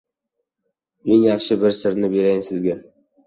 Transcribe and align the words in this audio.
Eng 1.15 1.21
yaxshi 1.27 1.57
bir 1.65 1.77
sirni 1.81 2.09
berayin 2.17 2.41
sizga: 2.51 2.79